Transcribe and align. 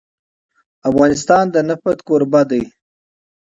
افغانستان 0.89 1.45
د 1.51 1.55
نفت 1.69 1.97
کوربه 2.07 2.41
دی. 2.49 2.63